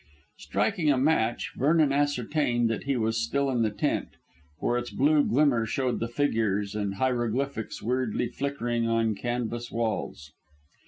Striking 0.39 0.89
a 0.89 0.97
match, 0.97 1.51
Vernon 1.55 1.91
ascertained 1.91 2.71
that 2.71 2.85
he 2.85 2.97
was 2.97 3.23
still 3.23 3.51
in 3.51 3.61
the 3.61 3.69
tent, 3.69 4.07
for 4.59 4.75
its 4.75 4.89
blue 4.89 5.23
glimmer 5.23 5.63
showed 5.67 5.99
the 5.99 6.07
figures 6.07 6.73
and 6.73 6.95
hieroglyphics 6.95 7.83
weirdly 7.83 8.27
flickering 8.27 8.87
on 8.87 9.09
the 9.13 9.19
canvas 9.21 9.71
walls. 9.71 10.31